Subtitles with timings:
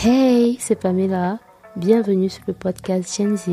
[0.00, 1.40] Hey, c'est Pamela.
[1.74, 3.48] Bienvenue sur le podcast Gen Z,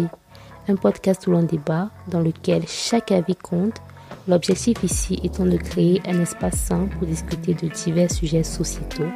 [0.68, 3.82] un podcast où l'on débat, dans lequel chaque avis compte.
[4.28, 9.10] L'objectif ici étant de créer un espace sain pour discuter de divers sujets sociétaux,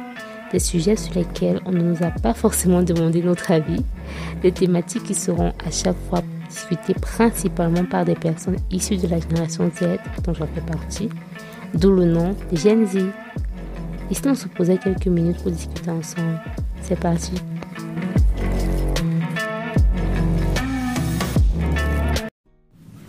[0.50, 3.84] des sujets sur lesquels on ne nous a pas forcément demandé notre avis,
[4.42, 9.20] des thématiques qui seront à chaque fois discutées principalement par des personnes issues de la
[9.20, 11.08] génération Z, dont j'en fais partie,
[11.74, 13.06] d'où le nom Gen Z.
[14.10, 16.40] Ici, on se posait quelques minutes pour discuter ensemble.
[16.82, 17.32] C'est parti.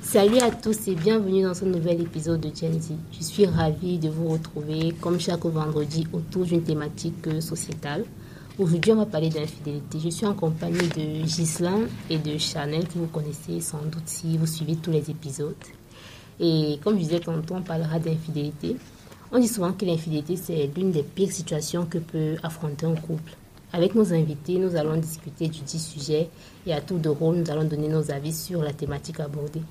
[0.02, 2.92] Salut à tous et bienvenue dans ce nouvel épisode de Gen Z.
[3.12, 8.04] Je suis ravie de vous retrouver comme chaque vendredi autour d'une thématique sociétale.
[8.60, 10.00] Aujourd'hui, on va parler d'infidélité.
[10.04, 11.80] Je suis en compagnie de Ghislain
[12.10, 15.56] et de Chanel que vous connaissez sans doute si vous suivez tous les épisodes.
[16.40, 18.76] Et comme je disais tantôt, on parlera d'infidélité.
[19.32, 23.32] On dit souvent que l'infidélité, c'est l'une des pires situations que peut affronter un couple.
[23.74, 26.30] Avec nos invités, nous allons discuter du dit sujet
[26.66, 29.62] et à tour de rôle, nous allons donner nos avis sur la thématique abordée.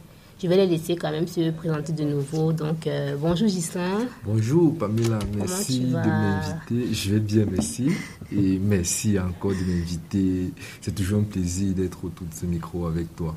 [0.43, 2.55] Je vais les laisser quand même se présenter de nouveau.
[2.55, 4.07] Donc, euh, bonjour Gislain.
[4.25, 6.95] Bonjour Pamela, merci de m'inviter.
[6.95, 7.91] Je vais bien, merci.
[8.33, 10.51] Et merci encore de m'inviter.
[10.81, 13.37] C'est toujours un plaisir d'être autour de ce micro avec toi.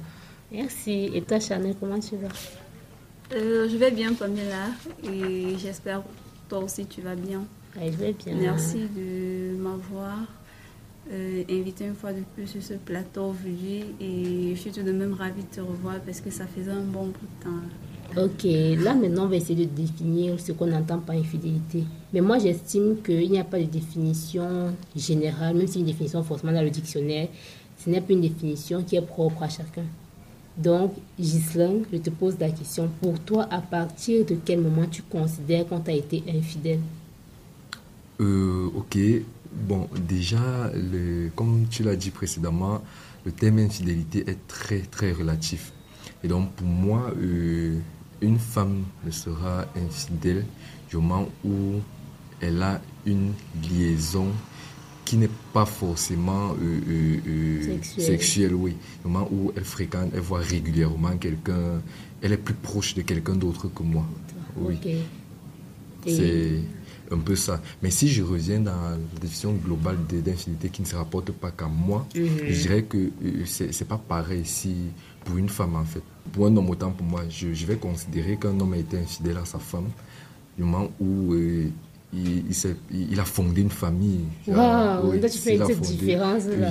[0.50, 1.10] Merci.
[1.14, 2.30] Et toi, Chanel, comment tu vas?
[3.36, 4.68] Euh, Je vais bien, Pamela.
[5.04, 6.04] Et j'espère
[6.48, 7.44] toi aussi tu vas bien.
[7.76, 8.36] je vais bien.
[8.40, 10.20] Merci de m'avoir
[11.12, 14.92] euh, invité une fois de plus sur ce plateau aujourd'hui et je suis tout de
[14.92, 18.24] même ravie de te revoir parce que ça faisait un bon bout de temps.
[18.26, 18.44] Ok,
[18.84, 21.84] là maintenant on va essayer de définir ce qu'on entend par infidélité.
[22.14, 26.54] Mais moi j'estime qu'il n'y a pas de définition générale, même si une définition forcément
[26.54, 27.28] dans le dictionnaire,
[27.78, 29.84] ce n'est pas une définition qui est propre à chacun.
[30.56, 32.88] Donc, Ghislain, je te pose la question.
[33.02, 36.80] Pour toi, à partir de quel moment tu considères qu'on t'a été infidèle?
[38.22, 38.98] Euh, Ok,
[39.56, 42.82] Bon, déjà, le, comme tu l'as dit précédemment,
[43.26, 45.72] le thème infidélité est très, très relatif.
[46.24, 47.80] Et donc, pour moi, euh,
[48.22, 50.46] une femme ne sera infidèle
[50.90, 51.80] du moment où
[52.42, 53.34] elle a une
[53.70, 54.28] liaison
[55.06, 58.54] qui n'est pas forcément euh, euh, sexuelle.
[58.54, 58.76] oui.
[59.04, 61.82] Du moment où elle fréquente, elle voit régulièrement quelqu'un,
[62.22, 64.06] elle est plus proche de quelqu'un d'autre que moi.
[64.56, 64.78] Oui.
[66.06, 66.60] C'est
[67.12, 67.62] un peu ça.
[67.82, 71.68] Mais si je reviens dans la définition globale d'infinité qui ne se rapporte pas qu'à
[71.68, 72.28] moi, mhm.
[72.48, 74.76] je dirais que euh, c'est pas pareil si
[75.24, 76.04] pour une femme en fait.
[76.32, 79.46] Pour un homme autant pour moi, je, vais considérer qu'un homme a été infidèle à
[79.46, 79.90] sa femme
[80.58, 81.68] du moment où euh,
[82.14, 82.44] il,
[82.92, 84.26] il, a fondé une famille.
[84.48, 86.70] Wow, oui, tu fais cette différence là.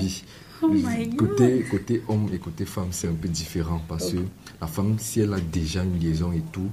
[0.64, 0.70] Oh
[1.18, 4.18] côté, côté homme et côté femme, c'est un peu différent parce que
[4.60, 6.70] la femme, si elle a déjà une liaison et tout,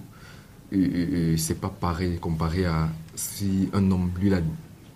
[0.71, 4.39] c'est pas pareil comparé à si un homme, lui, a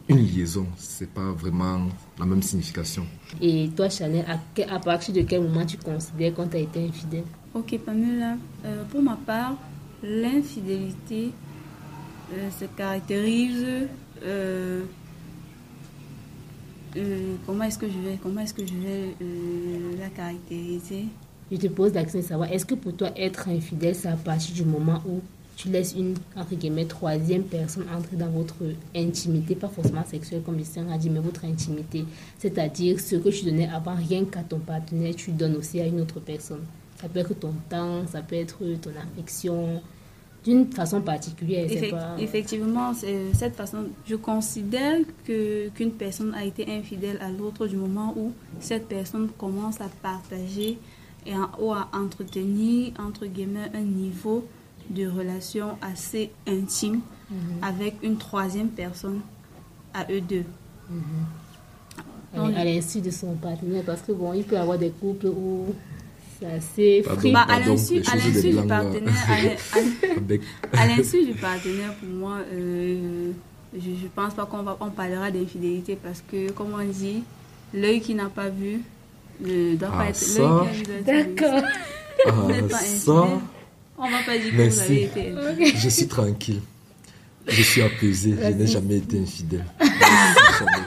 [0.09, 1.87] une liaison, c'est pas vraiment
[2.19, 3.05] la même signification.
[3.41, 4.25] Et toi, Chanel,
[4.69, 7.23] à, partir de quel moment tu considères qu'on t'a été infidèle?
[7.53, 8.35] Ok, Pamela,
[8.65, 9.55] euh, pour ma part,
[10.01, 11.31] l'infidélité
[12.33, 13.65] euh, se caractérise.
[14.23, 14.83] Euh,
[17.45, 19.15] comment est-ce que je vais, comment est-ce que je vais
[19.99, 21.05] la caractériser?
[21.51, 24.15] Je te pose la question de savoir, est-ce que pour toi être infidèle, c'est à
[24.15, 25.21] partir du moment où
[25.55, 28.55] tu laisses une, entre guillemets, troisième personne entrer dans votre
[28.95, 32.05] intimité, pas forcément sexuelle comme Christian a dit, mais votre intimité.
[32.39, 36.01] C'est-à-dire ce que tu donnais avant rien qu'à ton partenaire, tu donnes aussi à une
[36.01, 36.61] autre personne.
[36.99, 39.81] Ça peut être ton temps, ça peut être ton affection,
[40.43, 41.67] d'une façon particulière.
[42.19, 42.93] Effectivement,
[43.33, 48.31] cette façon, je considère que qu'une personne a été infidèle à l'autre du moment où
[48.59, 50.77] cette personne commence à partager
[51.25, 51.31] et
[51.61, 54.45] ou à entretenir, entre guillemets, un niveau
[54.89, 57.37] de relations assez intimes mhm.
[57.61, 59.21] avec une troisième personne
[59.93, 60.45] à eux deux.
[60.89, 62.55] Mhm.
[62.55, 65.73] à l'insu de son partenaire, parce que bon, il peut y avoir des couples où
[66.39, 67.31] c'est assez free.
[67.31, 69.57] Bah, à l'insu du partenaire,
[70.73, 73.31] à l'insu du partenaire, pour moi, euh,
[73.73, 77.23] je ne pense pas qu'on va on parlera d'infidélité parce que, comme on dit,
[77.73, 78.81] l'œil qui n'a pas vu
[79.41, 81.03] ne doit pas ah, être l'œil qui a vu.
[81.03, 81.69] D'accord.
[82.25, 82.31] Ah,
[82.69, 83.27] ça,
[83.97, 85.33] on va pas dire que vous avez été
[85.75, 86.61] Je suis tranquille.
[87.47, 88.35] Je suis apaisé.
[88.41, 89.65] Je n'ai jamais été infidèle.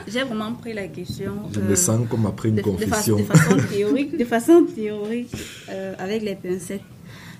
[0.07, 1.33] J'ai vraiment pris la question.
[1.53, 3.17] Je me sens comme après une confession.
[3.17, 5.35] De, façon théorique, de façon théorique
[5.69, 6.81] euh, avec les pincettes.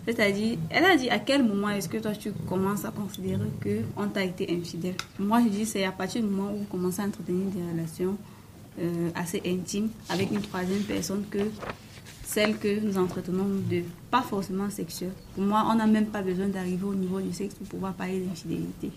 [0.05, 4.07] C'est-à-dire, elle a dit à quel moment est-ce que toi tu commences à considérer qu'on
[4.07, 4.95] t'a été infidèle?
[5.19, 8.17] Moi je dis c'est à partir du moment où vous commencez à entretenir des relations
[8.79, 11.39] euh, assez intimes avec une troisième personne que
[12.27, 15.13] celle que nous entretenons de pas forcément sexuelle.
[15.33, 18.19] Pour moi, on n'a même pas besoin d'arriver au niveau du sexe pour pouvoir parler
[18.19, 18.91] d'infidélité.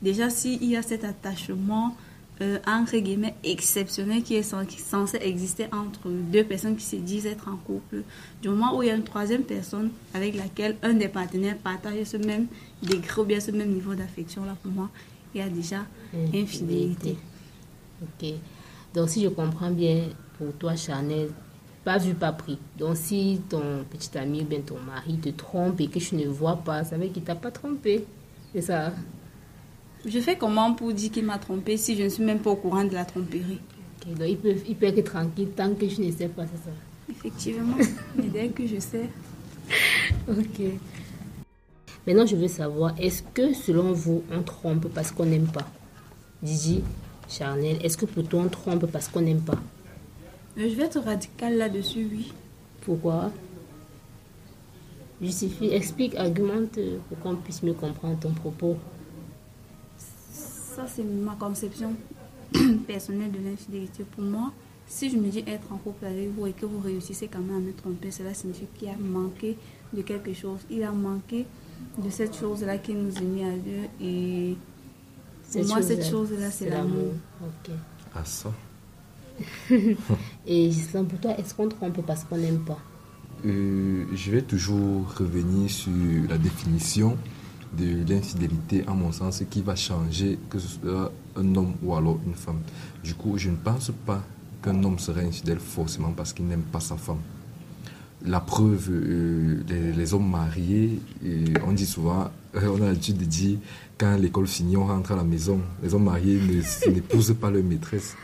[0.00, 1.96] Déjà, s'il y a cet attachement
[2.40, 7.48] euh, entre guillemets exceptionnel qui est censé exister entre deux personnes qui se disent être
[7.48, 8.04] en couple.
[8.40, 12.04] Du moment où il y a une troisième personne avec laquelle un des partenaires partage
[12.04, 12.46] ce même
[12.80, 14.88] degré ou bien ce même niveau d'affection, là pour moi,
[15.34, 15.84] il y a déjà
[16.32, 17.16] infidélité.
[18.02, 18.34] Ok.
[18.94, 20.04] Donc si je comprends bien,
[20.38, 21.30] pour toi, Chanel,
[21.84, 22.58] pas vu, pas pris.
[22.78, 26.26] Donc si ton petit ami ou bien ton mari te trompe et que je ne
[26.26, 28.04] vois pas, ça veut dire qu'il t'a pas trompé.
[28.52, 28.92] C'est ça
[30.04, 32.56] je fais comment pour dire qu'il m'a trompé si je ne suis même pas au
[32.56, 33.60] courant de la tromperie?
[34.06, 36.76] Donc il peut, il peut être tranquille tant que je ne sais pas, c'est ça
[37.10, 37.76] Effectivement,
[38.16, 39.08] mais dès que je sais.
[40.28, 40.60] ok.
[42.06, 45.66] Maintenant, je veux savoir, est-ce que selon vous, on trompe parce qu'on n'aime pas?
[46.42, 46.82] Didi,
[47.28, 49.58] Charnel, est-ce que pour toi, on trompe parce qu'on n'aime pas?
[50.58, 52.32] Euh, Je vais être radical là-dessus, oui.
[52.82, 53.30] Pourquoi?
[55.20, 56.78] Justifie, explique, argumente
[57.08, 58.76] pour qu'on puisse mieux comprendre ton propos
[60.78, 61.92] ça c'est ma conception
[62.86, 64.04] personnelle de l'infidélité.
[64.04, 64.52] Pour moi,
[64.86, 67.56] si je me dis être en couple avec vous et que vous réussissez quand même
[67.56, 69.58] à me tromper, cela signifie qu'il a manqué
[69.92, 70.60] de quelque chose.
[70.70, 71.46] Il a manqué
[71.98, 74.04] de cette chose-là qui nous unit à deux.
[74.06, 74.56] Et
[75.52, 77.12] pour moi, cette chose-là, c'est l'amour.
[77.42, 77.74] Ok.
[78.14, 78.52] Ah, ça.
[80.46, 82.78] et pour toi, est-ce qu'on trompe parce qu'on n'aime pas?
[83.46, 85.92] Euh, Je vais toujours revenir sur
[86.28, 87.16] la définition
[87.76, 92.18] de l'infidélité, à mon sens, qui va changer, que ce soit un homme ou alors
[92.26, 92.60] une femme.
[93.04, 94.22] Du coup, je ne pense pas
[94.62, 97.20] qu'un homme serait infidèle forcément parce qu'il n'aime pas sa femme.
[98.24, 100.98] La preuve, euh, les, hommes mariés,
[101.64, 103.58] on dit souvent, euh, on a l'habitude de dire,
[103.96, 105.60] quand l'école finit, on rentre à la maison.
[105.82, 106.40] Les hommes mariés
[106.88, 108.16] n'épousent pas leur maîtresse.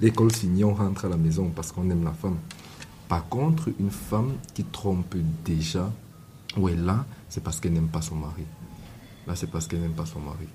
[0.00, 2.36] L'école finit, on rentre à la maison parce qu'on aime la femme.
[3.08, 5.90] Par contre, une femme qui trompe déjà,
[6.56, 8.44] ou est là, c'est parce qu'elle n'aime pas son mari.
[9.26, 10.46] Là, c'est parce qu'elle n'aime pas son mari.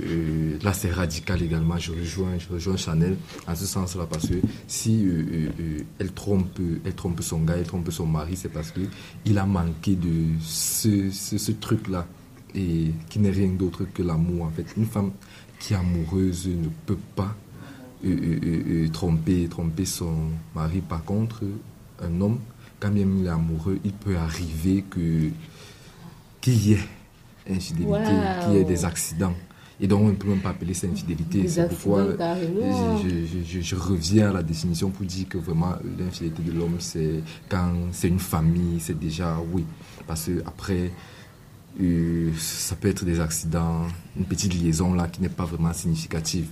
[0.00, 1.76] Euh, là, c'est radical également.
[1.78, 4.34] Je rejoins, je rejoins Chanel en ce sens-là parce que
[4.66, 8.72] si euh, euh, elle, trompe, elle trompe son gars, elle trompe son mari, c'est parce
[8.72, 12.06] qu'il a manqué de ce, ce, truc-là
[12.54, 14.46] et qui n'est rien d'autre que l'amour.
[14.46, 15.12] En fait, une femme
[15.58, 17.34] qui est amoureuse ne peut pas
[18.92, 20.14] tromper, tromper son
[20.54, 20.80] mari.
[20.80, 21.42] Par contre,
[22.02, 22.38] un homme,
[22.80, 25.30] quand même il est amoureux, il peut arriver que
[26.40, 26.88] qu'il y ait
[27.48, 28.10] infidélité,
[28.44, 29.34] qui est des accidents.
[29.80, 31.48] Et donc, on ne peut même pas appeler ça infidélité.
[31.48, 32.06] C'est pourquoi
[33.02, 37.72] je, je, reviens à la définition pour dire que vraiment, l'infidélité de l'homme, c'est quand
[37.90, 39.64] c'est une famille, c'est déjà, oui.
[40.06, 40.92] Parce que après,
[41.80, 46.46] euh, ça peut être des accidents, une petite liaison là qui n'est pas vraiment significative.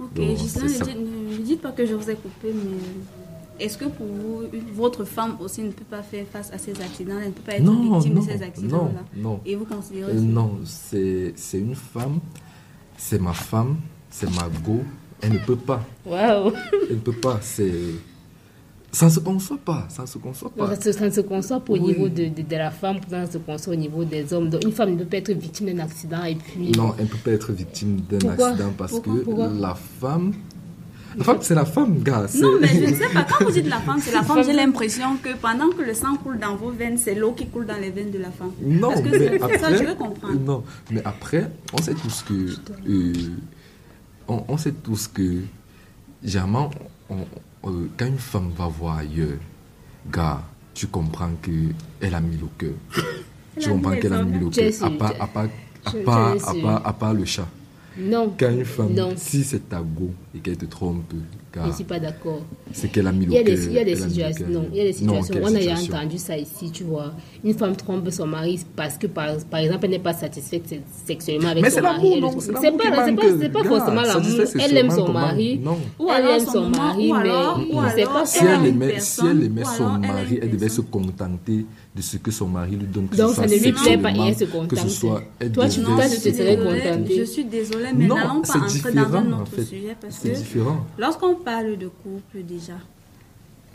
[0.00, 4.42] Ok, Gislain, ne, dites pas que je vous ai coupé, mais est-ce que pour vous,
[4.74, 7.54] votre femme aussi ne peut pas faire face à ces accidents Elle ne peut pas
[7.54, 9.04] être victime de ces accidents-là?
[9.16, 12.18] Non, Et vous considérez euh, Non, c'est une femme,
[12.96, 13.76] c'est ma femme,
[14.10, 14.80] c'est ma go.
[15.20, 15.82] Elle ne peut pas.
[16.04, 16.52] Waouh
[16.90, 17.38] Elle ne peut pas.
[17.40, 17.72] C'est.
[18.94, 20.74] Ça ne se conçoit pas, ça ne se conçoit pas.
[20.76, 23.76] ça, ne se conçoit pas au niveau de, de, la femme, ça se conçoit au
[23.76, 24.48] niveau des hommes.
[24.48, 26.70] Donc une femme ne peut pas être victime d'un accident et puis...
[26.70, 30.32] Non, elle ne peut pas être victime d'un accident parce que la femme
[31.16, 32.26] la femme, c'est la femme, gars.
[32.40, 33.24] Non, mais je ne sais pas.
[33.24, 36.16] Quand vous dites la femme, c'est la femme, j'ai l'impression que pendant que le sang
[36.16, 38.50] coule dans vos veines, c'est l'eau qui coule dans les veines de la femme.
[38.60, 40.40] Non, Parce que mais après, ça, je veux comprendre.
[40.40, 42.34] Non, mais après, on sait tous que.
[42.88, 43.12] Euh,
[44.26, 45.40] on, on, sait tous que.
[46.24, 46.70] Généralement,
[47.10, 49.38] euh, quand une femme va voir ailleurs,
[50.10, 52.74] gars, tu comprends qu'elle a mis le cœur.
[53.60, 54.72] tu comprends qu'elle a mis le cœur.
[54.82, 55.48] À part, à, part,
[55.84, 57.48] à, part, à, part, à part le chat.
[57.98, 58.34] Non.
[58.38, 61.12] Quand une femme, si c'est ta go et qu'elle te trompe,
[61.62, 62.40] je ne suis pas d'accord.
[62.72, 64.66] C'est qu'elle a mis le Il y a des, il y a des situations, non,
[64.72, 65.34] il y a des situations.
[65.42, 67.12] on a entendu ça ici, tu vois.
[67.44, 70.74] Une femme trompe son mari parce que, par, par exemple, elle n'est pas satisfaite
[71.06, 72.22] sexuellement avec son mari.
[72.40, 73.06] C'est pas,
[73.38, 74.30] c'est pas, forcément l'amour.
[74.60, 75.60] Elle aime son mari.
[75.98, 79.98] Ou elle aime son mari, mais c'est pas si elle aimait, si elle aimait son
[79.98, 83.06] mari, elle devait se contenter de ce que son mari lui donne.
[83.06, 84.68] Donc ça ne lui plaît pas et elle se contente.
[85.52, 87.18] Toi, tu te serais contenter.
[87.18, 90.58] Je suis désolée, mais n'allons pas entrer dans un autre sujet parce que
[90.98, 92.78] lorsqu'on parle de couple déjà,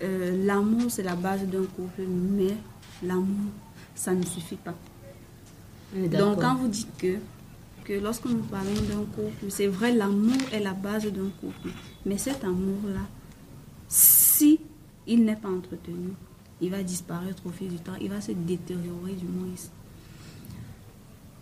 [0.01, 2.55] euh, l'amour c'est la base d'un couple, mais
[3.03, 3.51] l'amour
[3.95, 4.75] ça ne suffit pas.
[5.95, 7.17] Donc quand vous dites que,
[7.83, 11.69] que lorsque nous parlons d'un couple, c'est vrai l'amour est la base d'un couple,
[12.05, 13.01] mais cet amour-là,
[13.87, 14.59] si
[15.07, 16.13] il n'est pas entretenu,
[16.61, 19.47] il va disparaître au fil du temps, il va se détériorer du moins.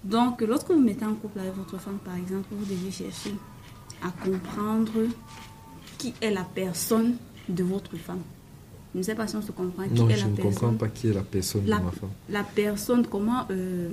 [0.03, 3.33] Donc, lorsque vous mettez en couple avec votre femme, par exemple, vous devez chercher
[4.01, 4.91] à comprendre
[5.97, 7.15] qui est la personne
[7.49, 8.21] de votre femme.
[8.93, 10.35] Je ne sais pas si on se comprend qui non, est la personne.
[10.35, 12.09] je ne comprends pas qui est la personne de ma femme.
[12.29, 13.89] La personne, comment, euh,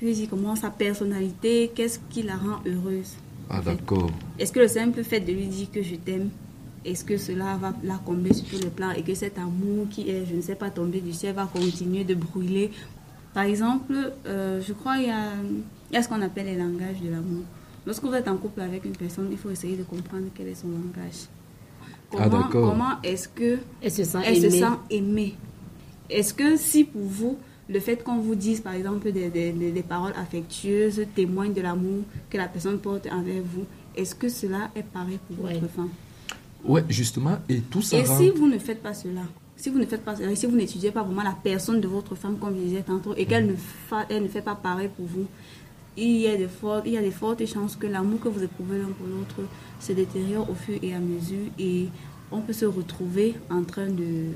[0.00, 3.12] je vais dire comment sa personnalité, qu'est-ce qui la rend heureuse.
[3.48, 4.10] Ah, d'accord.
[4.38, 6.30] Est-ce que le simple fait de lui dire que je t'aime,
[6.84, 10.10] est-ce que cela va la combler sur tous les plans et que cet amour qui
[10.10, 12.70] est, je ne sais pas, tombé du ciel va continuer de brûler?
[13.32, 15.32] Par exemple, euh, je crois qu'il y a,
[15.90, 17.44] il y a ce qu'on appelle les langages de l'amour.
[17.86, 20.54] Lorsque vous êtes en couple avec une personne, il faut essayer de comprendre quel est
[20.54, 21.28] son langage.
[22.16, 24.58] Ah, Comment, comment est-ce que Elle se sent elle se aimée.
[24.60, 25.34] sent aimée?
[26.08, 27.36] Est-ce que si pour vous,
[27.68, 32.02] le fait qu'on vous dise par exemple des, des- des- paroles affectueuses témoigne de l'amour
[32.30, 33.64] que la personne porte envers vous,
[33.96, 35.54] est-ce que cela est pareil pour Ouais.
[35.58, 35.88] votre femme?
[36.64, 39.22] Ouais, justement, et tout ça Et rend- si vous ne faites pas cela,
[39.56, 42.38] si vous ne faites pas si vous n'étudiez pas vraiment la personne de votre femme
[42.38, 45.26] comme je disais tantôt, et qu'elle ne, fa- elle ne fait pas pareil pour vous,
[45.96, 48.42] il y, a des fortes, il y a des fortes chances que l'amour que vous
[48.42, 49.48] éprouvez l'un pour l'autre
[49.78, 51.86] se détériore au fur et à mesure et
[52.32, 54.32] on peut se retrouver en train de,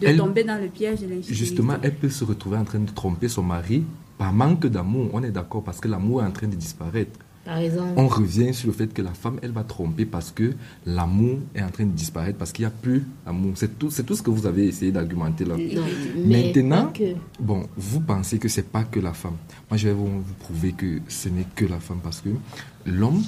[0.00, 1.34] de Elle- tomber dans le piège de l'infidélité.
[1.34, 3.84] Justement, elle peut se retrouver en train de tromper son mari
[4.16, 5.10] par manque d'amour.
[5.12, 7.18] On est d'accord parce que l'amour est en train de disparaître.
[7.44, 7.92] Par exemple.
[7.96, 10.54] On revient sur le fait que la femme, elle va tromper parce que
[10.86, 13.52] l'amour est en train de disparaître, parce qu'il n'y a plus d'amour.
[13.56, 15.56] C'est tout, c'est tout ce que vous avez essayé d'argumenter là.
[15.56, 15.82] Non,
[16.26, 17.14] mais Maintenant, que.
[17.38, 19.36] bon, vous pensez que c'est pas que la femme.
[19.70, 22.30] Moi, je vais vous, vous prouver que ce n'est que la femme parce que
[22.86, 23.22] l'homme,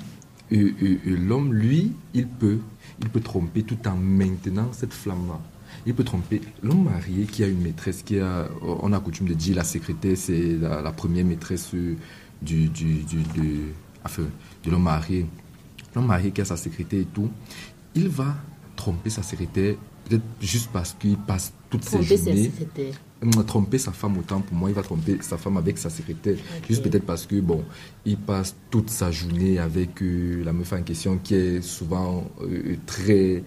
[0.52, 2.58] euh, euh, euh, l'homme, lui, il peut,
[3.02, 5.38] il peut tromper tout en maintenant cette flamme-là.
[5.84, 9.34] Il peut tromper l'homme marié qui a une maîtresse, qui a, on a coutume de
[9.34, 11.96] dire la secrétaire, c'est la, la première maîtresse du,
[12.42, 13.58] du, du- de,
[14.06, 14.24] enfin,
[14.64, 15.26] de l'homme marié.
[15.94, 17.30] L'homme marié qui a sa secrétaire et tout,
[17.94, 18.34] il va
[18.76, 19.74] tromper sa secrétaire
[20.08, 22.94] peut-être juste parce qu'il passe toutes Tromper ses journées secrétaires.
[23.24, 26.36] euh, tromper sa femme autant pour moi il va tromper sa femme avec sa secrétaire
[26.68, 27.64] juste peut-être parce que bon
[28.04, 32.76] il passe toute sa journée avec euh, la meuf en question qui est souvent euh,
[32.86, 33.42] très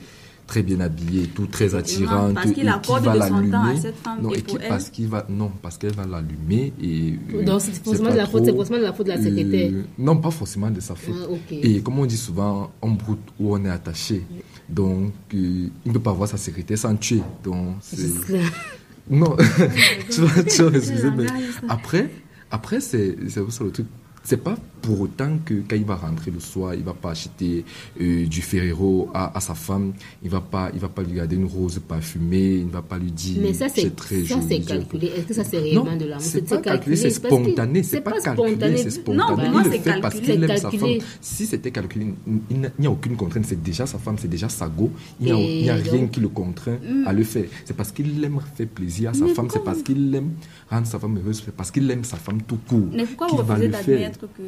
[0.49, 3.49] très bien habillée tout très attirante parce qu'il accorde qui va de son temps à
[3.65, 3.81] l'allumer.
[3.81, 4.19] cette femme.
[4.23, 7.13] Non et et pour qui, elle- parce qu'il va non parce qu'elle va l'allumer et
[7.35, 9.71] euh, Donc, c'est forcément de la faute- trop, forcément de la faute de la secrétaire.
[9.73, 11.15] euh, non pas forcément de sa faute.
[11.23, 11.51] Ah, ok.
[11.51, 14.25] et comme on dit souvent on broute où on est attaché.
[14.67, 17.21] Donc euh, il ne peut pas voir sa secrétaire sans tuer.
[17.43, 17.75] Donc
[19.09, 19.35] non,
[20.09, 21.25] tu vas, tu vas m'excuser, mais
[21.67, 22.09] après,
[22.51, 23.87] après c'est c'est ça le truc.
[24.23, 27.65] C'est pas pour autant que quand il va rentrer le soir, il va pas acheter
[28.01, 29.93] euh, du Ferrero à, à sa femme,
[30.23, 32.97] il va pas, il va pas lui garder une rose parfumée, il ne va pas
[32.97, 35.07] lui dire Mais ça, c'est très ça, c'est calculé.
[35.07, 36.23] Est-ce que ça, c'est réellement de l'amour?
[36.23, 39.47] c'est pas calculé, c'est spontané, c'est pas, calculé, c'est spontané.
[39.47, 40.97] Non, moi, il le fait parce qu'il aime sa femme.
[41.21, 42.13] Si c'était calculé,
[42.49, 44.91] il n'y a aucune contrainte, c'est déjà sa femme, c'est déjà sa go.
[45.19, 47.45] Il n'y a, rien qui le contraint à le faire.
[47.65, 50.31] C'est parce qu'il aime faire plaisir à sa femme, c'est parce qu'il aime
[50.69, 52.87] rendre sa femme heureuse, c'est parce qu'il aime sa femme tout court.
[52.93, 54.43] Mais pourquoi vous refusez d'admettre que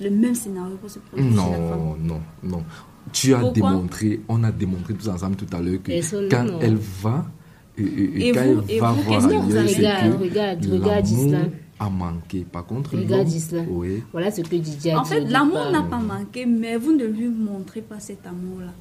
[0.00, 2.62] le même scénario peut se produire chez la femme Non, non, non.
[3.12, 3.52] Tu as Pourquoi?
[3.70, 6.58] démontré, on a démontré tous ensemble tout à l'heure que Personne, quand non.
[6.62, 7.26] elle va,
[7.76, 11.24] et, et- et quand vous- elle et va vous, voir ailleurs, regarde, regarde, regarde, l'amour
[11.26, 11.50] Islam.
[11.78, 12.46] a manqué.
[12.50, 13.66] Par contre, Regarde Islam.
[13.68, 14.02] oui.
[14.10, 15.10] Voilà ce que Didier a En dit.
[15.10, 18.72] fait, au l'amour n'a pas manqué, mais vous ne lui montrez pas cet amour-là.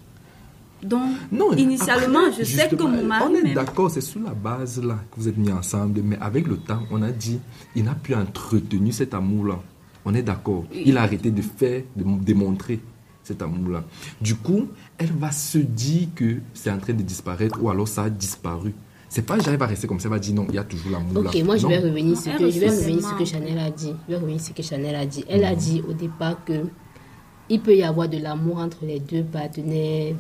[0.84, 1.02] Donc,
[1.32, 3.54] Non, initialement, après, je sais que mon mari On est m'aime.
[3.54, 6.82] d'accord, c'est sur la base là que vous êtes mis ensemble, mais avec le temps,
[6.92, 7.40] on a dit,
[7.76, 9.60] il n'a plus entretenu cet amour-là.
[10.06, 10.66] On est d'accord.
[10.74, 12.80] Il a arrêté de faire, de démontrer
[13.24, 13.84] cet amour-là.
[14.22, 14.68] Du coup,
[14.98, 18.74] elle va se dire que c'est en train de disparaître ou alors ça a disparu.
[19.08, 20.92] C'est pas j'arrive à rester comme ça, elle va dire non, il y a toujours
[20.92, 21.30] l'amour là.
[21.30, 23.26] Ok, moi je vais revenir sur que je vais revenir sur que.
[23.26, 23.94] Chanel a dit.
[24.08, 25.24] Je vais revenir sur ce que Chanel a dit.
[25.30, 26.66] Elle a dit au départ que
[27.50, 30.16] il peut y avoir de l'amour entre les deux partenaires,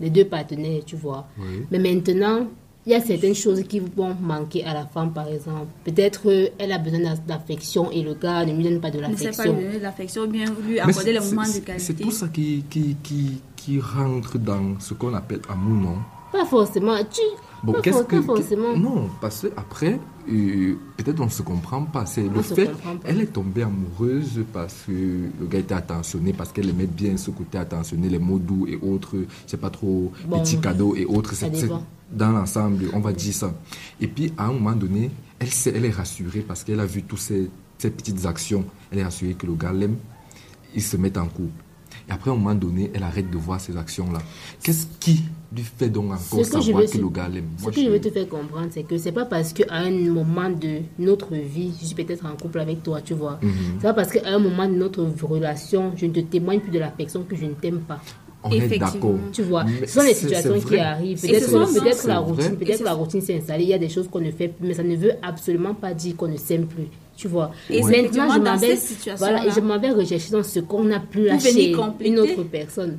[0.00, 1.26] les deux partenaires, tu vois.
[1.38, 1.64] Oui.
[1.70, 2.48] Mais maintenant,
[2.86, 5.66] il y a certaines choses qui vont manquer à la femme, par exemple.
[5.84, 8.98] Peut-être euh, elle a besoin d'a- d'affection et le gars ne lui donne pas de
[8.98, 9.52] ne sait pas l'affection.
[9.56, 11.78] lui donner de l'affection, bien lui accorder les moments de qualité.
[11.78, 15.96] C'est tout ça qui, qui, qui, qui rentre dans ce qu'on appelle amour, non
[16.32, 16.96] Pas forcément.
[17.10, 17.20] Tu,
[17.64, 18.16] Bon, pas, qu'est-ce for- que.
[18.16, 18.76] pas forcément.
[18.76, 22.04] Non, parce que après, euh, peut-être on ne se comprend pas.
[22.06, 22.68] C'est le fait,
[23.04, 27.30] elle est tombée amoureuse parce que le gars était attentionné, parce qu'elle aimait bien ce
[27.30, 29.14] côté attentionné, les mots doux et autres,
[29.46, 31.34] c'est pas trop Bon, petits cadeaux et autres.
[31.36, 31.46] ça.
[32.12, 33.54] Dans l'ensemble, on va dire ça.
[34.00, 37.02] Et puis, à un moment donné, elle, sait- elle est rassurée parce qu'elle a vu
[37.02, 38.64] toutes ces, ces petites actions.
[38.90, 39.96] Elle est rassurée que le gars l'aime.
[40.74, 41.52] Ils se mettent en couple.
[42.08, 44.18] Et après, à un moment donné, elle arrête de voir ces actions-là.
[44.62, 45.22] Qu'est-ce qui
[45.54, 47.44] lui fait donc encore que savoir veux, que c'est- le gars l'aime?
[47.58, 49.66] Ce Moi, que je je- veux te faire comprendre, c'est que c'est pas parce qu'à
[49.70, 53.38] un moment de notre vie, je suis peut-être en couple avec toi, tu vois.
[53.42, 53.52] Mhm.
[53.76, 56.78] C'est pas parce qu'à un moment de notre relation, je ne te témoigne plus de
[56.78, 58.00] l'affection que je ne t'aime pas.
[58.44, 58.88] On est Effectivement.
[58.92, 59.14] d'accord.
[59.32, 61.20] Tu vois, Mais ce sont les situations qui arrivent.
[61.20, 63.64] Peut-être c'est la routine, peut-être la routine s'est installée.
[63.64, 65.94] Il y a des choses qu'on ne fait plus, mais ça ne veut absolument pas
[65.94, 66.88] dire qu'on ne s'aime plus.
[67.16, 67.52] Tu vois.
[67.70, 68.78] Et Maintenant, je m'en vais,
[69.16, 71.72] voilà, et je m'en vais rechercher dans ce qu'on a plus lâché
[72.04, 72.98] une autre personne.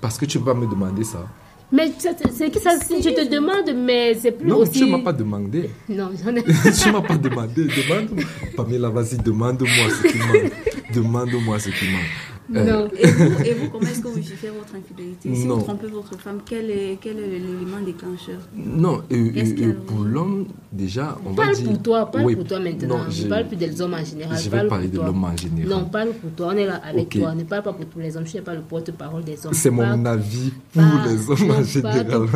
[0.00, 1.26] Parce que tu peux pas me demander ça.
[1.72, 4.80] Mais c'est que ça, je te demande, mais c'est plus Non, aussi.
[4.80, 5.70] tu m'as pas demandé.
[5.88, 6.42] Non, j'en ai.
[6.82, 7.64] tu m'as pas demandé.
[7.66, 8.24] Demande-moi.
[8.56, 9.68] Pamela, vas-y, demande-moi
[10.02, 10.52] ce qui manque.
[10.92, 12.10] Demande-moi ce qui manque.
[12.50, 12.88] Non.
[12.98, 15.34] Et vous, et vous, comment est-ce que vous jugez votre infidélité?
[15.34, 15.58] Si Non.
[15.58, 18.38] vous trompez votre femme, quel est, quel est l'élément déclencheur?
[18.56, 21.68] Non, euh, euh, euh, pour l'homme, déjà, on va Parle dire...
[21.68, 22.98] pour toi, parle Oui, pour toi maintenant.
[22.98, 24.36] non, je je- parle plus des hommes en général.
[24.36, 25.68] Je vais parle parler de l'homme en général.
[25.70, 26.48] Non, parle pour toi.
[26.52, 27.34] On est là avec toi.
[27.34, 28.24] Ne parle pas pour tous les hommes.
[28.24, 29.52] Je ne suis pas le porte-parole des hommes.
[29.54, 32.06] C'est mon Parle- avis pour parle- les hommes non, en Parle général.
[32.06, 32.30] pour,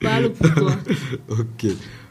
[0.00, 0.72] parle pour toi.
[1.30, 1.66] ok,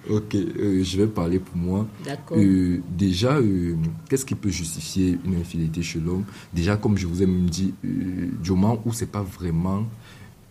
[0.08, 1.88] ok, euh, je vais parler pour moi.
[2.04, 2.38] D'accord.
[2.38, 3.76] Euh, déjà, euh,
[4.10, 6.24] qu'est-ce qui peut justifier une infidélité chez l'homme?
[6.54, 9.86] Déjà, comme je vous ai même dit, du moment où c'est pas vraiment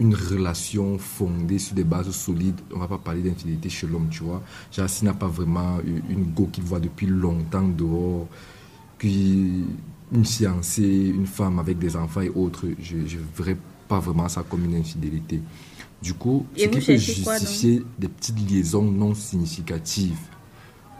[0.00, 4.22] une relation fondée sur des bases solides, on va pas parler d'infidélité chez l'homme, tu
[4.22, 4.42] vois.
[4.70, 5.78] Genre, s'il n'a pas vraiment
[6.08, 8.28] une go qu'il voit depuis longtemps dehors,
[8.96, 9.64] puis
[10.12, 13.02] une fiancée, une femme avec des enfants et autres, je ne
[13.36, 13.56] verrais
[13.88, 15.40] pas vraiment ça comme une infidélité.
[16.02, 20.18] Du coup, Et ce qui peut quoi, justifier des petites liaisons non significatives,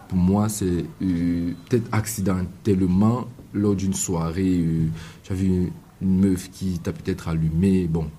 [0.08, 4.86] pour moi, c'est euh, peut-être accidentellement lors d'une soirée, euh,
[5.22, 5.70] tu as vu une,
[6.02, 7.86] une meuf qui t'a peut-être allumé.
[7.86, 8.10] Bon,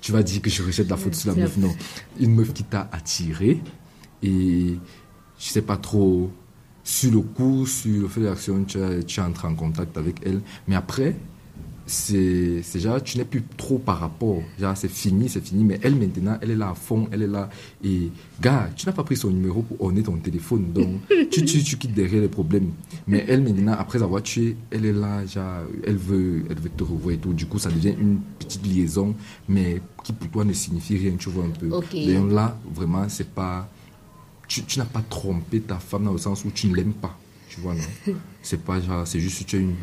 [0.00, 1.56] tu vas dire que je rejette la faute sur la meuf.
[1.56, 1.74] Non,
[2.20, 3.60] une meuf qui t'a attiré
[4.22, 4.78] et
[5.38, 6.30] je sais pas trop
[6.82, 10.42] sur le coup, sur le fait de l'action, tu, tu entres en contact avec elle.
[10.68, 11.16] Mais après,
[11.86, 14.42] c'est genre, tu n'es plus trop par rapport.
[14.58, 15.64] Genre, c'est fini, c'est fini.
[15.64, 17.50] Mais elle, maintenant, elle est là à fond, elle est là.
[17.84, 18.10] Et,
[18.40, 20.72] gars, tu n'as pas pris son numéro pour orner ton téléphone.
[20.72, 20.88] Donc,
[21.30, 22.70] tu, tu, tu quittes derrière les problèmes.
[23.06, 26.84] Mais elle, maintenant, après avoir tué, elle est là, genre, elle veut, elle veut te
[26.84, 27.34] revoir et tout.
[27.34, 29.14] Du coup, ça devient une petite liaison,
[29.48, 31.70] mais qui pour toi ne signifie rien, tu vois un peu.
[31.70, 31.94] Ok.
[31.94, 33.68] Donc là, vraiment, c'est pas.
[34.48, 37.18] Tu, tu n'as pas trompé ta femme dans le sens où tu ne l'aimes pas.
[37.54, 39.74] Tu vois, non C'est pas genre, c'est juste que tu as une,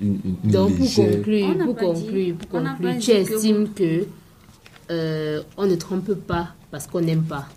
[0.00, 4.06] une, une- une Donc, pour conclure, pour conclure, pour conclure, tu estimes que
[4.90, 7.48] euh, on ne trompe pas parce qu'on n'aime pas.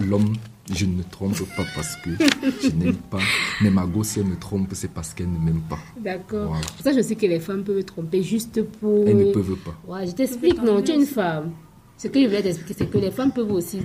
[0.00, 0.34] L'homme,
[0.72, 2.10] je ne trompe pas parce que
[2.62, 3.18] je n'aime pas.
[3.60, 5.78] Mais ma gosse, si elle me trompe, c'est parce qu'elle ne m'aime pas.
[6.00, 6.48] D'accord.
[6.48, 6.64] Voilà.
[6.66, 9.06] Pour ça, je sais que les femmes peuvent tromper juste pour.
[9.06, 9.76] Elles ne peuvent pas.
[9.86, 11.50] Ouais, je t'explique, non, tu es une femme.
[11.96, 13.80] Ce que je voulais t'expliquer, c'est que les femmes peuvent aussi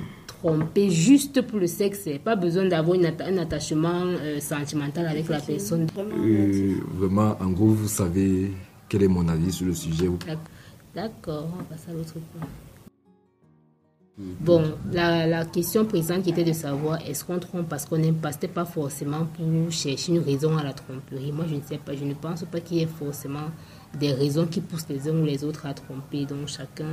[0.48, 2.02] tromper juste pour le sexe.
[2.04, 5.88] C'est Pas besoin d'avoir atta- un attachement euh, sentimental avec la personne.
[5.94, 8.52] Vraiment Euh, vraiment, en gros, vous savez
[8.90, 10.08] quel est mon avis sur le sujet.
[10.28, 10.38] D'ac-
[10.94, 12.48] D'accord, on va passer à l'autre point.
[14.42, 18.18] Bon, la, la question présente qui était de savoir est-ce qu'on trompe parce qu'on n'aime
[18.18, 21.32] pas, c'était pas forcément pour chercher une raison à la tromperie.
[21.32, 23.50] Moi, je ne sais pas, je ne pense pas qu'il y ait forcément
[24.00, 26.26] des raisons qui poussent les uns ou les autres à tromper.
[26.26, 26.86] Donc, chacun,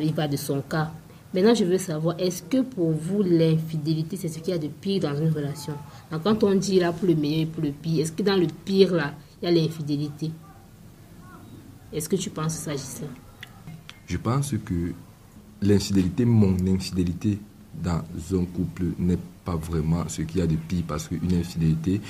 [0.00, 0.90] il va de son cas.
[1.32, 4.66] Maintenant, je veux savoir, est-ce que pour vous, l'infidélité, c'est ce qu'il y a de
[4.66, 5.74] pire dans une relation?
[6.24, 8.48] Quand on dit là pour le meilleur et pour le pire, est-ce que dans le
[8.64, 10.32] pire, là, il y a l'infidélité?
[11.92, 13.08] Est-ce que tu penses ça, Gisèle?
[14.06, 14.92] Je pense que
[15.62, 17.38] l'infidélité, mon infidélité
[17.80, 22.00] dans un couple n'est pas vraiment ce qu'il y a de pire parce qu'une infidélité,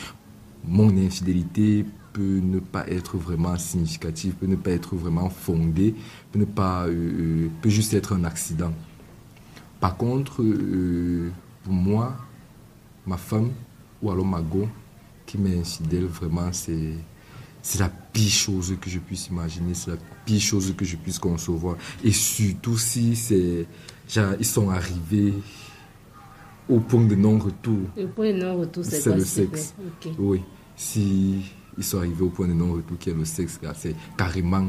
[0.66, 5.94] mon infidélité peut ne pas être vraiment significative, peut ne pas être vraiment fondée,
[6.32, 8.72] peut ne pas, euh, euh, peut juste être un accident.
[9.80, 11.30] Par contre, euh,
[11.64, 12.16] pour moi,
[13.06, 13.50] ma femme
[14.02, 14.68] ou alors ma go
[15.26, 16.94] qui m'est infidèle, vraiment, c'est
[17.62, 21.18] c'est la pire chose que je puisse imaginer, c'est la pire chose que je puisse
[21.18, 21.76] concevoir.
[22.02, 23.66] Et surtout si c'est,
[24.08, 25.34] genre, ils sont arrivés
[26.68, 27.80] au point de non-retour.
[27.96, 29.74] Le point de non-retour, c'est C'est quoi le sexe.
[30.18, 30.42] Oui,
[30.76, 34.66] si ils sont arrivés au point de non-retour qui est le sexe, c'est carrément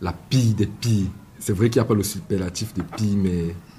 [0.00, 1.06] la pire des pires.
[1.46, 3.54] C'est vrai qu'il n'y a pas le superlatif de pire, mais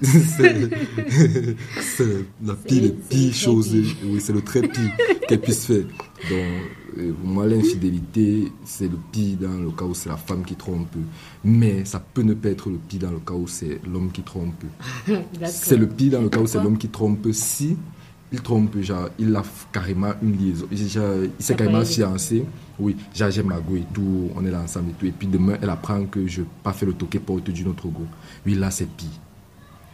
[1.80, 3.74] c'est la pire des pires choses.
[4.04, 4.92] Oui, c'est le très pire
[5.26, 5.82] qu'elle puisse faire.
[6.30, 6.46] Donc,
[6.96, 10.54] euh, pour moi, l'infidélité, c'est le pire dans le cas où c'est la femme qui
[10.54, 10.94] trompe.
[11.44, 14.22] Mais ça peut ne pas être le pire dans le cas où c'est l'homme qui
[14.22, 14.62] trompe.
[15.08, 15.24] D'accord.
[15.48, 17.76] C'est le pire dans le cas où c'est l'homme qui trompe si
[18.32, 20.66] il trompe, genre, il a carrément une liaison.
[20.70, 20.78] Il
[21.38, 22.44] s'est carrément fiancé.
[22.78, 25.06] Oui, genre, j'aime la go et tout, on est là ensemble et tout.
[25.06, 27.86] Et puis demain, elle apprend que je n'ai pas fait le toqué porte d'une autre
[27.88, 28.02] go.
[28.44, 29.08] Oui, là, c'est pire.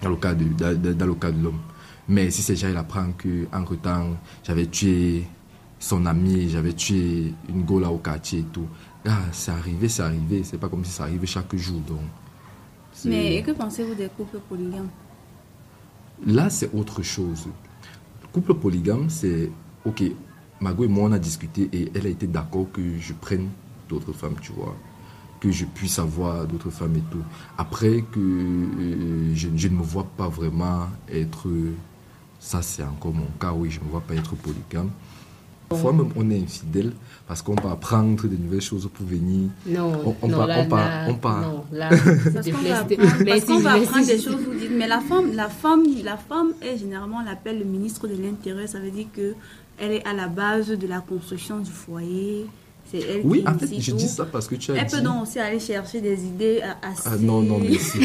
[0.02, 1.60] Dans le cas de, dans, dans- dans le cas de l'homme.
[2.08, 5.24] Mais si c'est genre, il apprend que en temps, j'avais tué
[5.78, 8.66] son ami, j'avais tué une go là au quartier et tout.
[9.06, 10.42] Ah, c'est arrivé, c'est arrivé.
[10.42, 11.80] C'est pas comme si ça arrivait chaque jour.
[11.86, 12.00] Donc,
[13.04, 14.88] Mais et que pensez-vous des couples polygames?
[16.26, 17.46] Là, c'est autre chose.
[18.34, 19.50] Le couple polygame, c'est
[19.84, 20.04] ok.
[20.58, 23.50] Margot et moi, on a discuté et elle a été d'accord que je prenne
[23.90, 24.74] d'autres femmes, tu vois.
[25.38, 27.22] Que je puisse avoir d'autres femmes et tout.
[27.58, 31.46] Après, que euh, je ne me vois pas vraiment être.
[32.40, 34.88] Ça, c'est encore mon cas, oui, je ne me vois pas être polygame.
[35.72, 36.92] Parfois, même, on est infidèle
[37.28, 39.48] parce qu'on va apprendre de nouvelles choses pour venir.
[39.66, 41.40] Non, On- on non, part- là, on part- on part.
[41.40, 41.88] non, là,
[42.34, 45.32] Parce qu'on va apprendre, parce qu'on va apprendre des choses, vous dites, mais la femme,
[45.34, 49.06] la femme, la femme est généralement, on l'appelle le ministre de l'Intérieur, ça veut dire
[49.14, 49.34] que
[49.78, 52.46] elle est à la base de la construction du foyer.
[52.92, 53.96] C'est elle Oui, qui en fait, je tout.
[53.96, 54.94] dis ça parce que tu as Elle dit.
[54.96, 57.02] peut donc aussi aller chercher des idées à- assez...
[57.06, 57.98] Ah non, non, merci.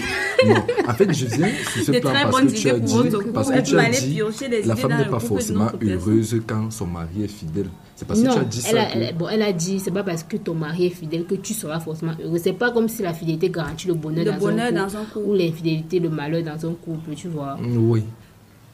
[0.48, 0.56] non,
[0.88, 2.94] en fait, je viens sur ce Des plan très parce que tu as pour dit,
[3.34, 4.22] parce que tu as dit,
[4.68, 7.70] la femme n'est pas forcément heureuse quand son mari est fidèle.
[7.96, 8.82] C'est parce que tu as dit elle ça.
[8.84, 11.26] a, que- elle- bon, elle a dit, c'est pas parce que ton mari est fidèle
[11.26, 12.38] que tu seras forcément heureux.
[12.42, 14.98] C'est pas comme si la fidélité garantit le bonheur, Le dans, bonheur un couple, dans
[14.98, 15.26] un couple.
[15.30, 17.58] ou l'infidélité, le malheur dans un couple, tu vois.
[17.62, 18.04] Oui.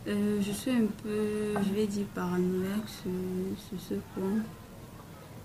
[0.05, 3.11] Euh, je suis un peu, je vais dire, paranoïaque sur,
[3.69, 4.43] sur ce point.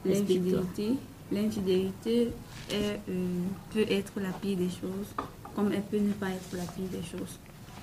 [0.08, 0.88] L'infidélité,
[1.32, 2.28] l'infidélité
[2.70, 2.74] est,
[3.08, 3.26] euh,
[3.72, 5.08] peut être la pire des choses,
[5.54, 7.38] comme elle peut ne pas être la pire des choses.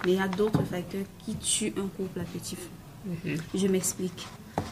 [0.05, 2.59] Mais il y a d'autres facteurs qui tuent un couple affectif.
[3.05, 3.38] Mhm.
[3.53, 4.25] Je m'explique.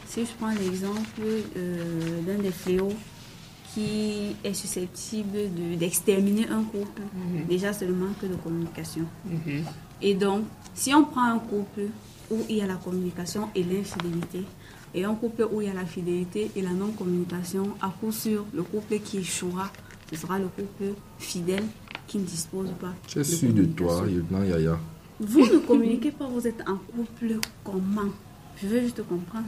[0.07, 1.21] Si je prends l'exemple
[1.57, 2.93] euh, d'un des fléaux
[3.73, 7.45] qui est susceptible de- d'exterminer un couple, Mhm.
[7.47, 9.05] déjà c'est le manque de communication.
[9.25, 9.63] Mhm.
[10.01, 10.43] Et donc,
[10.75, 11.83] si on prend un couple
[12.29, 14.43] où il y a la communication et l'infidélité,
[14.93, 18.45] et un couple où il y a la fidélité et la non-communication, à coup sûr,
[18.53, 19.71] le couple qui échouera,
[20.11, 21.63] ce sera le couple fidèle
[22.07, 22.93] qui ne dispose pas.
[23.07, 24.03] Je suis sûr de toi.
[24.07, 24.77] Yvonne Yaya.
[25.19, 28.11] Vous ne communiquez pas, vous êtes en couple comment
[28.61, 29.45] Je veux juste comprendre.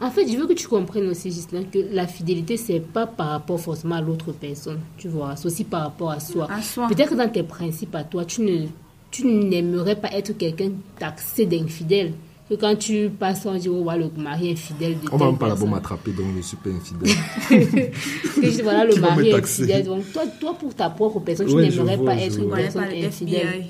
[0.00, 3.28] En fait, je veux que tu comprennes aussi, Gislain, que la fidélité, c'est pas par
[3.28, 5.34] rapport forcément à l'autre personne, tu vois.
[5.36, 6.48] C'est aussi par rapport à soi.
[6.50, 6.88] À soi.
[6.88, 8.66] Peut-être que dans tes principes à toi, tu ne
[9.10, 12.14] tu n'aimerais pas être quelqu'un taxé d'infidèle.
[12.48, 15.38] Que quand tu passes, on dit, oh, voilà, le mari infidèle de On va même
[15.38, 15.70] pas là-bas personne.
[15.70, 17.14] m'attraper, donc je suis pas infidèle.
[18.34, 19.86] Que je dis, voilà, le mari taxer infidèle.
[19.86, 22.84] Donc, toi, toi, pour ta propre personne, tu Ouais, je n'aimerais pas être une personne
[22.84, 23.64] infidèle.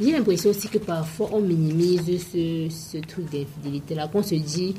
[0.00, 4.74] J'ai l'impression aussi que parfois on minimise ce, ce truc d'infidélité là, qu'on se dit,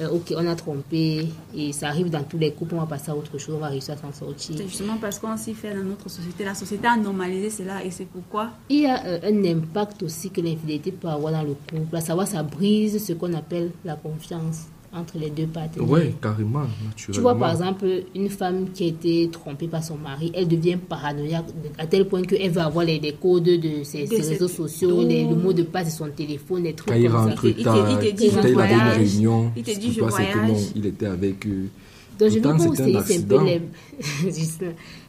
[0.00, 3.10] euh, ok, on a trompé et ça arrive dans tous les couples, on va passer
[3.10, 4.56] à autre chose, on va réussir à s'en sortir.
[4.56, 6.44] C'est justement parce qu'on s'y fait dans notre société.
[6.44, 10.30] La société a normalisé cela et c'est pourquoi Il y a euh, un impact aussi
[10.30, 13.96] que l'infidélité peut avoir dans le couple, à savoir ça brise ce qu'on appelle la
[13.96, 15.88] confiance entre les deux partenaires.
[15.88, 17.12] Ouais, carrément, naturellement.
[17.12, 20.76] Tu vois, par exemple, une femme qui a été trompée par son mari, elle devient
[20.76, 21.44] paranoïaque
[21.76, 24.48] à tel point qu'elle veut avoir les, les codes de ses, De ses ses- réseaux
[24.48, 27.34] sociaux, les- le mot de passe de son téléphone, des trucs Quand il comme ça.
[27.34, 28.96] Il te- il te- tard, il te dit, il avait une voyage.
[28.96, 30.62] réunion, Il te dit, je c'est que non, voyage.
[30.74, 31.68] il était avec eux.
[32.18, 33.44] Donc, je veux Pourtant, qu'on c'était se un dise un peu accident.
[33.44, 33.60] l'im-
[34.24, 34.64] Juste,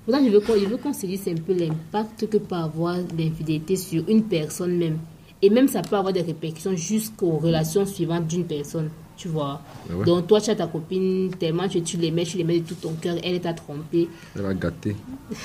[0.06, 2.98] Pourtant, je veux qu'on je veux qu'on se dise un peu l'impact que peut avoir
[3.18, 4.98] l'infidélité sur une personne même.
[5.42, 8.90] Et même, ça peut avoir des répercussions jusqu'aux relations suivantes d'une personne.
[9.20, 9.60] Tu vois.
[9.90, 10.06] Ouais.
[10.06, 12.94] Donc, toi, tu as ta copine tellement que tu l'aimais, tu l'aimais de tout ton
[12.94, 14.08] cœur, elle t'a trompé.
[14.34, 14.96] Elle a gâté.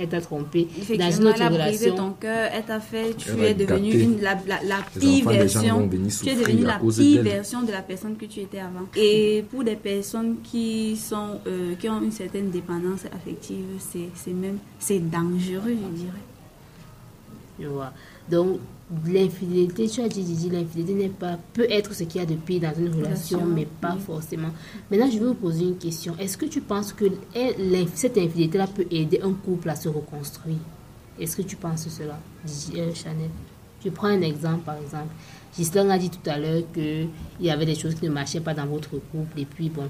[0.00, 1.96] Elle t'a trompé dans une Effectivement, autre elle a brisé relation.
[1.96, 4.04] ton cœur, elle t'a fait, tu es devenu gâté.
[4.04, 5.88] une, la, la, la Les pire enfants version.
[5.88, 8.86] Tu es souffrir devenu à la pire version de la personne que tu étais avant.
[8.94, 14.32] Et pour des personnes qui sont, euh, qui ont une certaine dépendance affective, c'est, c'est
[14.34, 16.24] même, c'est dangereux, je dirais.
[17.58, 17.92] Tu vois.
[18.30, 18.60] Donc,
[19.06, 22.34] l'infidélité, tu as dit, Didi, l'infidélité n'est pas, peut être ce qu'il y a de
[22.34, 24.00] pire dans une relation, mais pas oui.
[24.00, 24.48] forcément.
[24.90, 26.16] Maintenant, je vais vous poser une question.
[26.18, 27.04] Est-ce que tu penses que
[27.94, 30.58] cette infidélité-là peut aider un couple à se reconstruire?
[31.20, 33.30] Est-ce que tu penses cela, Didi, euh, Chanel?
[33.84, 35.12] Je prends un exemple, par exemple.
[35.56, 37.08] Gislain a dit tout à l'heure qu'il
[37.40, 39.88] y avait des choses qui ne marchaient pas dans votre couple, et puis bon,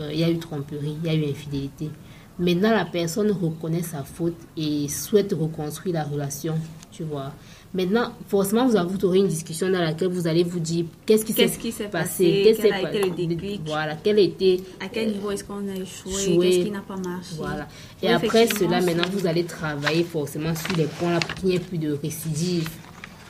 [0.00, 1.90] euh, il y a eu tromperie, il y a eu infidélité.
[2.38, 6.54] Maintenant, la personne reconnaît sa faute et souhaite reconstruire la relation,
[6.90, 7.32] tu vois.
[7.72, 11.54] Maintenant, forcément, vous, aurez une discussion dans laquelle vous allez vous dire qu'est-ce qui Qu'est-ce
[11.54, 13.60] s'est qui s'est passé, qu'est-ce quel a été le déclic?
[13.64, 16.48] Voilà, quel été À quel niveau est-ce qu'on a échoué, Échoué.
[16.50, 17.34] Qu'est-ce qui n'a pas marché?
[17.36, 17.68] Voilà.
[18.02, 21.50] Et Oui, après cela, maintenant, vous allez travailler forcément sur les points là pour qu'il
[21.50, 22.68] n'y ait plus de récidive.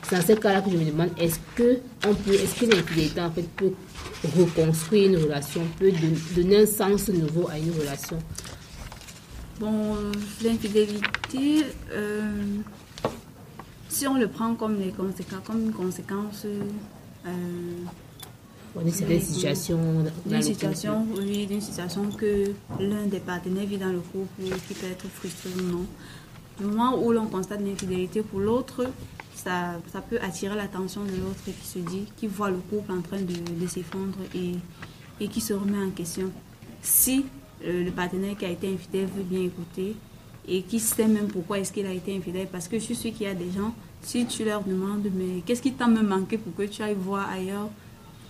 [0.09, 1.77] C'est dans ce cas-là que je me demande, est-ce que
[2.07, 3.71] on peut, est-ce que l'infidélité en fait peut
[4.39, 8.17] reconstruire une relation, peut don- donner un sens nouveau à une relation?
[9.59, 9.95] Bon,
[10.43, 12.21] l'infidélité, euh,
[13.91, 17.29] si on le prend comme, les conséquences, comme une conséquence euh,
[18.73, 19.79] Dans une certaine situation,
[20.25, 24.87] d'une situation, oui, d'une situation que l'un des partenaires vit dans le couple, qui peut
[24.87, 25.85] être frustré ou non.
[26.57, 28.87] Du moment où l'on constate l'infidélité pour l'autre,
[29.35, 33.01] ça, ça peut attirer l'attention de l'autre qui se dit, qui voit le couple en
[33.01, 34.55] train de, de s'effondrer et,
[35.19, 36.31] et qui se remet en question.
[36.81, 37.25] Si
[37.65, 39.95] euh, le partenaire qui a été infidèle veut bien écouter
[40.47, 43.13] et qui sait même pourquoi est-ce qu'il a été infidèle, parce que je suis sûre
[43.13, 46.37] qu'il y a des gens, si tu leur demandes, mais qu'est-ce qui t'a me manqué
[46.37, 47.69] pour que tu ailles voir ailleurs,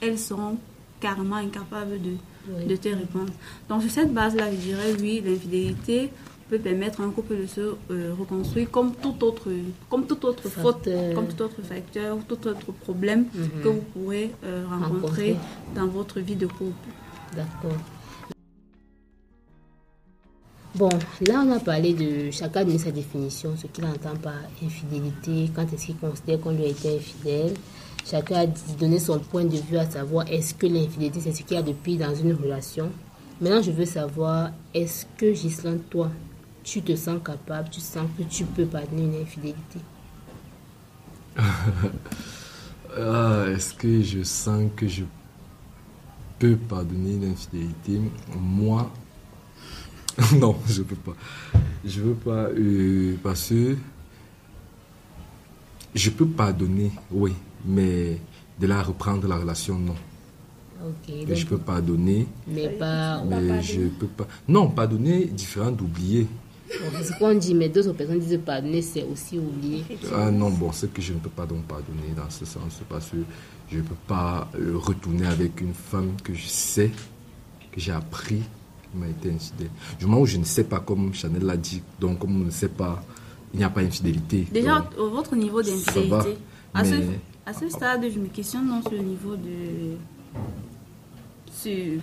[0.01, 0.57] elles seront
[0.99, 2.11] carrément incapables de,
[2.49, 2.65] Oui.
[2.65, 3.31] de te répondre.
[3.69, 6.09] Donc, sur cette base-là, je dirais oui, l'infidélité
[6.49, 9.47] peut permettre à un couple de se euh, reconstruire comme tout autre,
[9.89, 13.63] comme toute autre faute, comme tout autre facteur, ou tout autre problème Mhm.
[13.63, 14.97] que vous pourrez euh, rencontrer
[15.33, 15.35] Rencontrer.
[15.75, 16.89] dans votre vie de couple.
[17.35, 17.77] D'accord.
[20.73, 20.89] Bon,
[21.27, 25.71] là on a parlé de chacun donné sa définition, ce qu'il entend par infidélité, quand
[25.73, 27.59] est-ce qu'il considère qu'on lui a été infidèle.
[28.05, 31.57] chacun a donné son point de vue à savoir est-ce que l'infidélité c'est ce qu'il
[31.57, 32.95] y a de pire dans une relation?
[33.41, 36.11] Maintenant, je veux savoir est-ce que Gislain, toi,
[36.63, 39.79] tu te sens capable, tu sens que tu peux pardonner une infidélité?
[42.97, 45.05] Ah, Est-ce que je sens que je
[46.39, 48.01] peux pardonner une infidélité?
[48.27, 48.91] Moi,
[50.39, 51.15] non, je peux pas.
[51.85, 53.75] Je veux pas euh, parce que
[55.95, 57.33] je peux pardonner, oui,
[57.65, 58.17] mais
[58.59, 59.95] de la reprendre la relation, non.
[60.83, 61.27] Ok.
[61.27, 63.23] Que je peux pardonner, Mais pas.
[63.23, 64.27] mais je peux pas.
[64.47, 66.27] Non, pardonner, différent d'oublier.
[66.97, 69.83] C'est ce qu'on dit, mais d'autres personnes disent pardonner, c'est aussi oublier.
[70.15, 73.09] Ah non, bon, c'est que je ne peux pas donc pardonner dans ce sens, parce
[73.09, 73.17] que
[73.69, 76.91] je ne peux pas euh, retourner avec une femme que je sais,
[77.71, 78.41] que j'ai appris,
[78.95, 79.69] m'a été infidèle.
[79.99, 82.49] Du moment où je ne sais pas, comme Chanel l'a dit, donc comme on ne
[82.51, 83.03] sait pas,
[83.53, 84.47] il n'y a pas d'infidélité.
[84.51, 86.37] Déjà, donc, au votre niveau d'infidélité,
[86.73, 89.97] à, ce, mais- à ce stade, je me questionne non, sur le niveau de.
[91.51, 92.01] sur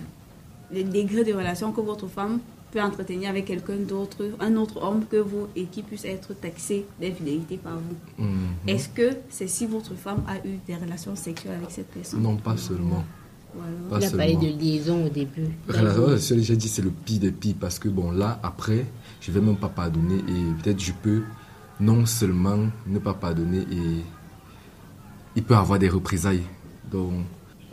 [0.71, 2.39] le degré de relation que votre femme
[2.71, 6.85] peut entretenir avec quelqu'un d'autre, un autre homme que vous, et qui puisse être taxé
[7.01, 8.23] d'infidélité par vous.
[8.23, 8.29] Mhm.
[8.67, 12.21] Est-ce que c'est si votre femme a eu des relations sexuelles avec cette personne?
[12.21, 13.03] Non, pas seulement.
[13.55, 15.47] Alors- Pas Il a parlé de liaison au début.
[16.17, 18.85] J'ai dit c'est le pire des pires parce que bon là après
[19.21, 21.23] je vais même pas pardonner et peut-être je peux
[21.79, 24.03] non seulement ne pas pardonner et
[25.35, 26.43] il peut avoir des représailles
[26.91, 27.13] donc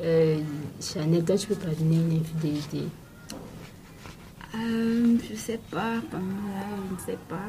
[0.00, 0.38] Euh,
[0.80, 2.82] Chanel, toi, tu peux pardonner une infidélité?
[4.54, 7.48] Euh, je sais pas, Pamela, je ne sais pas.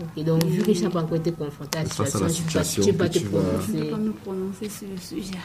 [0.00, 2.28] Ok, donc, vu que tu n'as pas encore été confronté à la à la situation,
[2.28, 5.38] situation tu ne peux pas te Je ne peux pas me prononcer sur le sujet.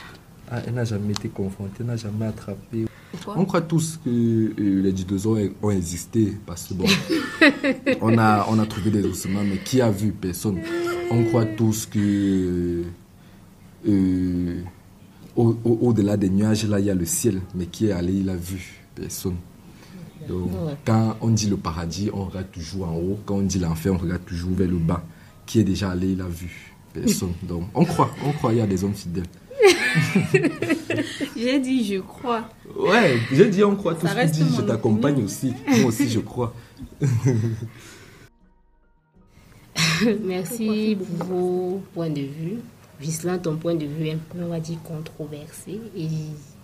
[0.52, 2.86] Ah, elle n'a jamais été confrontée, elle n'a jamais attrapé.
[3.12, 3.38] Pourquoi?
[3.40, 6.86] On croit tous que euh, les dinosaures ont existé parce que bon,
[8.02, 10.12] on a on a trouvé des ossements mais qui a vu?
[10.12, 10.60] Personne.
[11.12, 12.84] On croit tous que
[13.88, 14.62] euh,
[15.36, 18.14] au- au- au-delà des nuages là il y a le ciel mais qui est allé
[18.14, 18.82] il a vu?
[18.96, 19.36] Personne.
[20.28, 20.74] Donc, Ouais.
[20.86, 23.18] quand on dit le paradis, on regarde toujours en haut.
[23.26, 25.02] Quand on dit l'enfer, on regarde toujours vers le bas.
[25.46, 26.74] Qui est déjà allé, il a vu?
[26.94, 27.32] Personne.
[27.44, 29.24] Donc, on croit, on croit, il y a des hommes fidèles.
[31.38, 32.50] J'ai dit je crois.
[32.78, 34.08] Ouais, j'ai dit on croit tous.
[34.08, 35.54] Ça Tu reste dis je t'accompagne aussi.
[35.68, 36.54] Moi aussi, je crois.
[40.24, 42.60] Merci pour vos points de vue.
[43.02, 45.80] Gislain, ton point de vue est un peu, on va dire, controversé.
[45.96, 46.10] Et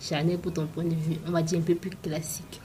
[0.02, 2.60] Chanel, pour ton point de vue, on va dire un peu plus classique.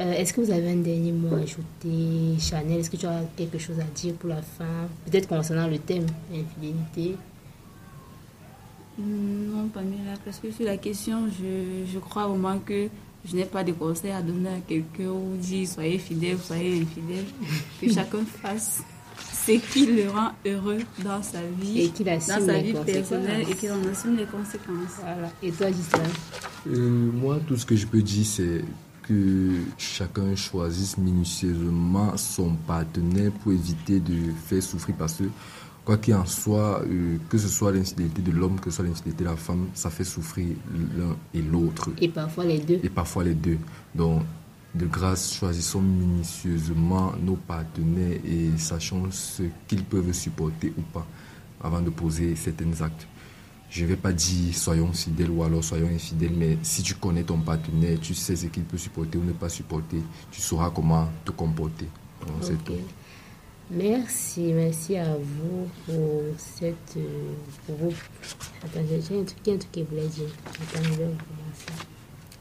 [0.00, 3.22] Euh, est-ce que vous avez un dernier mot à ajouter Chanel, est-ce que tu as
[3.36, 4.88] quelque chose à dire pour la fin?
[5.08, 7.16] Peut-être concernant le thème, infidélité.
[8.98, 12.88] Non, Pamela, parce que sur la question, je, je crois au moins que
[13.24, 17.24] je n'ai pas de conseils à donner à quelqu'un ou dire soyez fidèle, soyez infidèle.
[17.80, 18.82] Que chacun fasse
[19.46, 23.54] ce qui le rend heureux dans sa vie, Et qu'il dans sa vie personnelle et
[23.54, 24.98] qu'il en assume les conséquences.
[25.00, 25.30] Voilà.
[25.42, 26.02] Et toi, Gislain
[26.66, 28.64] Euh, moi, tout ce que je peux dire, c'est
[29.02, 35.24] que chacun choisisse minutieusement son partenaire pour éviter de faire souffrir parce que,
[35.84, 39.24] quoi qu'il en soit, euh, que ce soit l'infidélité de l'homme, que ce soit l'infidélité
[39.24, 40.56] de la femme, ça fait souffrir
[40.96, 41.90] l'un et l'autre.
[42.00, 42.80] Et parfois les deux.
[42.82, 43.58] et parfois les deux.
[43.94, 44.22] Donc,
[44.74, 51.06] de grâce, choisissons minutieusement nos partenaires et sachons ce qu'ils peuvent supporter ou pas
[51.62, 53.06] avant de poser certains actes.
[53.70, 57.22] Je ne vais pas dire soyons fidèles ou alors soyons infidèles, mais si tu connais
[57.22, 61.08] ton partenaire, tu sais ce qu'il peut supporter ou ne pas supporter, tu sauras comment
[61.24, 61.86] te comporter.
[62.26, 62.72] Donc, c'est tout.
[63.70, 66.98] Merci, merci à vous pour cette.
[67.66, 67.92] Pour vos...
[68.62, 70.28] Attends, j'ai un truc, un truc que je voulais dire.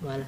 [0.01, 0.25] Voilà.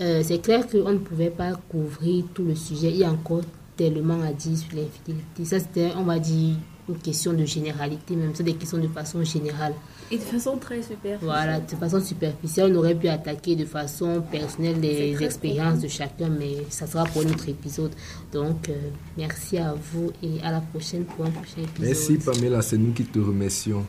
[0.00, 2.90] Euh, c'est clair qu'on ne pouvait pas couvrir tout le sujet.
[2.90, 3.42] Il y a encore
[3.76, 5.44] tellement à dire sur l'infidélité.
[5.44, 6.56] Ça, c'était, on va dire,
[6.90, 8.32] une question de généralité, même.
[8.34, 9.74] C'est des questions de façon générale.
[10.10, 11.18] Et de façon très superficielle.
[11.22, 16.28] Voilà, de façon superficielle, on aurait pu attaquer de façon personnelle les expériences de chacun,
[16.28, 17.92] mais ça sera pour notre épisode.
[18.32, 18.74] Donc, euh,
[19.16, 21.86] merci à vous et à la prochaine pour un prochain épisode.
[21.86, 23.84] Merci Pamela, c'est nous qui te remercions.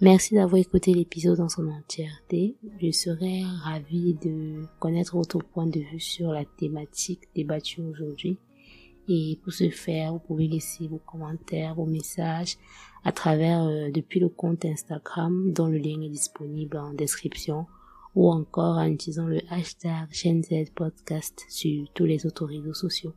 [0.00, 2.54] Merci d'avoir écouté l'épisode dans son entièreté.
[2.80, 8.38] Je serais ravie de connaître votre point de vue sur la thématique débattue aujourd'hui.
[9.08, 12.58] Et pour ce faire, vous pouvez laisser vos commentaires, vos messages
[13.02, 17.66] à travers euh, depuis le compte Instagram dont le lien est disponible en description
[18.14, 23.14] ou encore en utilisant le hashtag GenZ Podcast sur tous les autres réseaux sociaux.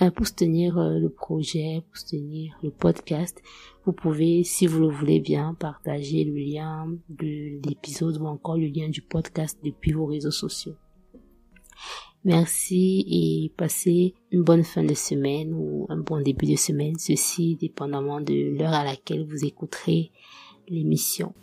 [0.00, 3.42] Euh, pour soutenir euh, le projet, pour soutenir le podcast,
[3.84, 8.68] vous pouvez, si vous le voulez bien, partager le lien de l'épisode ou encore le
[8.68, 10.76] lien du podcast depuis vos réseaux sociaux.
[12.24, 17.56] Merci et passez une bonne fin de semaine ou un bon début de semaine, ceci
[17.56, 20.10] dépendamment de l'heure à laquelle vous écouterez
[20.68, 21.34] l'émission.